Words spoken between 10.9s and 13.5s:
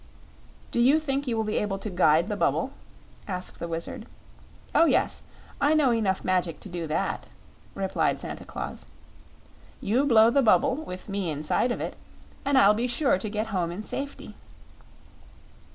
me inside of it, and I'll be sure to get